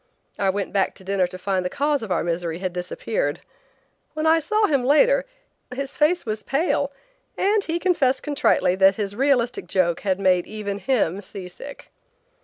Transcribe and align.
I 0.39 0.49
went 0.49 0.73
back 0.73 0.95
to 0.95 1.03
dinner 1.03 1.27
to 1.27 1.37
find 1.37 1.63
the 1.63 1.69
cause 1.69 2.01
of 2.01 2.11
our 2.11 2.23
misery 2.23 2.57
had 2.57 2.73
disappeared. 2.73 3.41
When 4.15 4.25
I 4.25 4.39
saw 4.39 4.65
him 4.65 4.83
later, 4.83 5.25
his 5.71 5.95
face 5.95 6.25
was 6.25 6.41
pale 6.41 6.91
and 7.37 7.63
he 7.65 7.77
confessed 7.77 8.23
contritely 8.23 8.73
that 8.77 8.95
his 8.95 9.15
realistic 9.15 9.67
joke 9.67 9.99
had 9.99 10.19
made 10.19 10.47
even 10.47 10.79
him 10.79 11.21
seasick. 11.21 11.91